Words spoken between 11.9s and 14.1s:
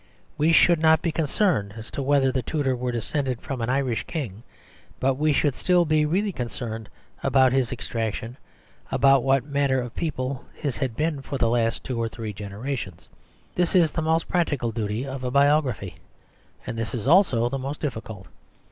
or three generations. This is the